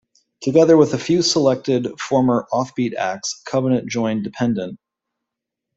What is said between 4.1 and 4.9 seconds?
Dependent.